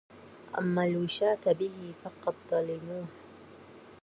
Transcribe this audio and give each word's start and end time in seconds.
أما 0.59 0.85
الوشاة 0.85 1.39
به 1.45 1.93
فقد 2.03 2.35
ظلموه 2.51 3.05